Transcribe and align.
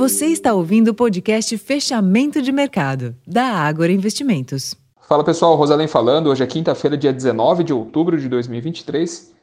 Você 0.00 0.28
está 0.28 0.54
ouvindo 0.54 0.88
o 0.88 0.94
podcast 0.94 1.58
Fechamento 1.58 2.40
de 2.40 2.50
Mercado, 2.50 3.14
da 3.26 3.44
Ágora 3.44 3.92
Investimentos. 3.92 4.74
Fala 5.06 5.22
pessoal, 5.22 5.54
Rosalém 5.56 5.86
falando. 5.86 6.28
Hoje 6.28 6.42
é 6.42 6.46
quinta-feira, 6.46 6.96
dia 6.96 7.12
19 7.12 7.62
de 7.62 7.74
outubro 7.74 8.18
de 8.18 8.26
2023. 8.26 9.34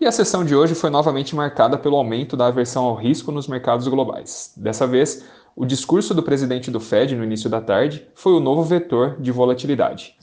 E 0.00 0.06
a 0.06 0.12
sessão 0.12 0.44
de 0.44 0.54
hoje 0.54 0.72
foi 0.76 0.88
novamente 0.88 1.34
marcada 1.34 1.76
pelo 1.76 1.96
aumento 1.96 2.36
da 2.36 2.46
aversão 2.46 2.84
ao 2.84 2.94
risco 2.94 3.32
nos 3.32 3.48
mercados 3.48 3.88
globais. 3.88 4.52
Dessa 4.56 4.86
vez, 4.86 5.24
o 5.56 5.66
discurso 5.66 6.14
do 6.14 6.22
presidente 6.22 6.70
do 6.70 6.78
Fed 6.78 7.16
no 7.16 7.24
início 7.24 7.50
da 7.50 7.60
tarde 7.60 8.06
foi 8.14 8.34
o 8.34 8.40
novo 8.40 8.62
vetor 8.62 9.20
de 9.20 9.32
volatilidade. 9.32 10.14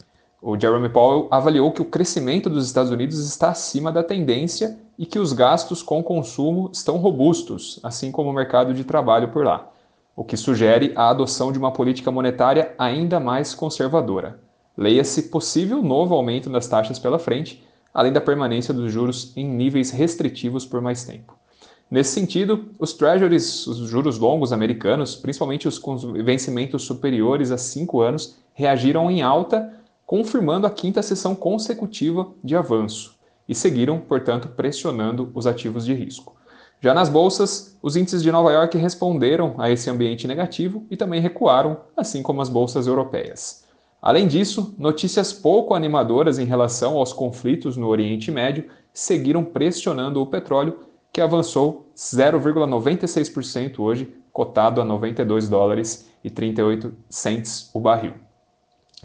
O 0.42 0.58
Jeremy 0.58 0.88
Powell 0.88 1.28
avaliou 1.30 1.70
que 1.70 1.82
o 1.82 1.86
crescimento 1.86 2.50
dos 2.50 2.66
Estados 2.66 2.94
Unidos 2.94 3.20
está 3.28 3.50
acima 3.50 3.92
da 3.92 4.02
tendência 4.02 4.80
e 4.98 5.06
que 5.06 5.20
os 5.20 5.34
gastos 5.34 5.84
com 5.84 6.02
consumo 6.02 6.70
estão 6.72 6.96
robustos, 6.96 7.78
assim 7.84 8.10
como 8.10 8.30
o 8.30 8.34
mercado 8.34 8.74
de 8.74 8.86
trabalho 8.86 9.28
por 9.28 9.44
lá, 9.44 9.68
o 10.16 10.24
que 10.24 10.38
sugere 10.38 10.92
a 10.96 11.10
adoção 11.10 11.52
de 11.52 11.58
uma 11.58 11.72
política 11.72 12.12
monetária 12.12 12.74
ainda 12.78 13.20
mais 13.20 13.54
conservadora. 13.54 14.40
Leia-se 14.78 15.24
possível 15.24 15.82
novo 15.82 16.16
aumento 16.16 16.50
das 16.50 16.68
taxas 16.68 17.00
pela 17.00 17.20
frente, 17.20 17.64
além 17.94 18.12
da 18.12 18.22
permanência 18.22 18.74
dos 18.74 18.92
juros 18.92 19.32
em 19.36 19.48
níveis 19.48 19.92
restritivos 19.92 20.66
por 20.66 20.82
mais 20.82 21.04
tempo. 21.04 21.36
Nesse 21.90 22.14
sentido, 22.14 22.70
os 22.80 22.94
treasuries, 22.94 23.68
os 23.68 23.90
juros 23.90 24.18
longos 24.18 24.54
americanos, 24.54 25.14
principalmente 25.14 25.68
os 25.68 25.78
com 25.78 25.98
vencimentos 25.98 26.84
superiores 26.84 27.52
a 27.52 27.58
cinco 27.58 28.00
anos, 28.00 28.38
reagiram 28.54 29.12
em 29.12 29.22
alta, 29.22 29.74
confirmando 30.06 30.66
a 30.66 30.70
quinta 30.70 31.02
sessão 31.02 31.36
consecutiva 31.36 32.32
de 32.42 32.56
avanço 32.56 33.20
e 33.48 33.54
seguiram, 33.54 34.00
portanto, 34.00 34.48
pressionando 34.48 35.30
os 35.34 35.46
ativos 35.46 35.86
de 35.86 35.94
risco. 35.94 36.36
Já 36.84 36.96
nas 36.96 37.10
bolsas, 37.10 37.78
os 37.80 37.96
índices 37.96 38.24
de 38.24 38.32
Nova 38.32 38.52
York 38.52 38.76
responderam 38.76 39.54
a 39.60 39.70
esse 39.70 39.88
ambiente 39.88 40.28
negativo 40.28 40.84
e 40.90 40.98
também 40.98 41.22
recuaram, 41.22 41.78
assim 41.96 42.24
como 42.24 42.42
as 42.42 42.50
bolsas 42.50 42.88
europeias. 42.88 43.64
Além 44.02 44.28
disso, 44.28 44.74
notícias 44.80 45.32
pouco 45.32 45.76
animadoras 45.76 46.40
em 46.40 46.46
relação 46.46 46.98
aos 46.98 47.14
conflitos 47.14 47.78
no 47.78 47.88
Oriente 47.88 48.32
Médio 48.32 48.66
seguiram 48.92 49.44
pressionando 49.44 50.20
o 50.20 50.26
petróleo, 50.26 50.80
que 51.14 51.22
avançou 51.22 51.86
0,96% 51.96 53.78
hoje, 53.78 54.12
cotado 54.34 54.82
a 54.82 54.86
92 54.86 55.48
dólares 55.48 56.10
e 56.24 56.32
38 56.32 56.96
cents 57.12 57.70
o 57.76 57.80
barril. 57.80 58.14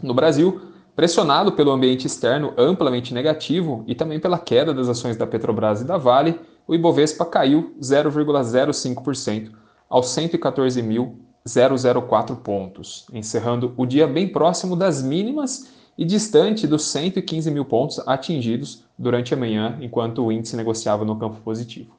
No 0.01 0.15
Brasil, 0.15 0.61
pressionado 0.95 1.51
pelo 1.51 1.69
ambiente 1.69 2.07
externo 2.07 2.55
amplamente 2.57 3.13
negativo 3.13 3.83
e 3.85 3.93
também 3.93 4.19
pela 4.19 4.39
queda 4.39 4.73
das 4.73 4.89
ações 4.89 5.15
da 5.15 5.27
Petrobras 5.27 5.81
e 5.81 5.85
da 5.85 5.95
Vale, 5.95 6.39
o 6.67 6.75
Ibovespa 6.75 7.25
caiu 7.25 7.75
0,05% 7.81 9.51
aos 9.89 10.07
114.000 10.07 11.27
004 11.47 12.35
pontos, 12.35 13.05
encerrando 13.13 13.73
o 13.77 13.85
dia 13.85 14.05
bem 14.05 14.27
próximo 14.27 14.75
das 14.75 15.01
mínimas 15.01 15.69
e 15.97 16.03
distante 16.05 16.67
dos 16.67 16.83
115 16.85 17.49
mil 17.49 17.65
pontos 17.65 17.99
atingidos 18.05 18.83
durante 18.97 19.33
a 19.33 19.37
manhã, 19.37 19.77
enquanto 19.81 20.23
o 20.23 20.31
índice 20.31 20.55
negociava 20.55 21.05
no 21.05 21.17
campo 21.17 21.37
positivo. 21.41 21.95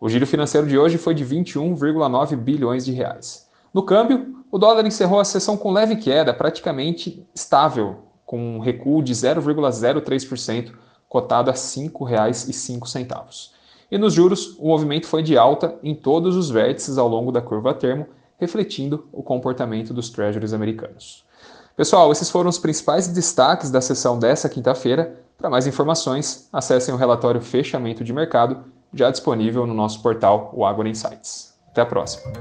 O 0.00 0.08
giro 0.08 0.26
financeiro 0.26 0.66
de 0.66 0.78
hoje 0.78 0.98
foi 0.98 1.14
de 1.14 1.24
21,9 1.24 2.36
bilhões 2.36 2.84
de 2.84 2.92
reais. 2.92 3.48
No 3.74 3.82
câmbio, 3.82 4.36
o 4.50 4.58
dólar 4.58 4.86
encerrou 4.86 5.18
a 5.18 5.24
sessão 5.24 5.56
com 5.56 5.72
leve 5.72 5.96
queda, 5.96 6.32
praticamente 6.32 7.26
estável, 7.34 8.04
com 8.24 8.56
um 8.56 8.58
recuo 8.58 9.02
de 9.02 9.12
0,03%, 9.12 10.72
cotado 11.08 11.50
a 11.50 11.52
R$ 11.52 11.58
5,05. 11.58 13.55
E 13.90 13.96
nos 13.98 14.12
juros, 14.12 14.56
o 14.58 14.68
movimento 14.68 15.06
foi 15.06 15.22
de 15.22 15.38
alta 15.38 15.76
em 15.82 15.94
todos 15.94 16.36
os 16.36 16.50
vértices 16.50 16.98
ao 16.98 17.08
longo 17.08 17.30
da 17.30 17.40
curva 17.40 17.70
a 17.70 17.74
termo, 17.74 18.06
refletindo 18.38 19.06
o 19.12 19.22
comportamento 19.22 19.94
dos 19.94 20.10
treasuries 20.10 20.52
americanos. 20.52 21.24
Pessoal, 21.76 22.10
esses 22.10 22.30
foram 22.30 22.48
os 22.48 22.58
principais 22.58 23.06
destaques 23.06 23.70
da 23.70 23.80
sessão 23.80 24.18
dessa 24.18 24.48
quinta-feira. 24.48 25.20
Para 25.36 25.50
mais 25.50 25.66
informações, 25.66 26.48
acessem 26.52 26.94
o 26.94 26.96
relatório 26.96 27.40
Fechamento 27.40 28.02
de 28.02 28.12
Mercado, 28.12 28.64
já 28.92 29.10
disponível 29.10 29.66
no 29.66 29.74
nosso 29.74 30.02
portal, 30.02 30.50
o 30.54 30.64
Agora 30.64 30.88
Insights. 30.88 31.54
Até 31.70 31.82
a 31.82 31.86
próxima! 31.86 32.32